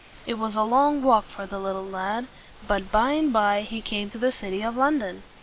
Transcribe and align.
It 0.25 0.39
was 0.39 0.55
a 0.55 0.63
long 0.63 1.03
walk 1.03 1.25
for 1.25 1.45
the 1.45 1.59
little 1.59 1.85
lad; 1.85 2.25
but 2.67 2.91
by 2.91 3.11
and 3.11 3.31
by 3.31 3.61
he 3.61 3.81
came 3.83 4.09
to 4.09 4.17
the 4.17 4.31
city 4.31 4.63
of 4.63 4.75
London. 4.75 5.21